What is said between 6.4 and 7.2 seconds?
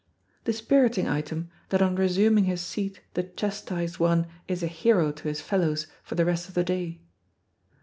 of the day.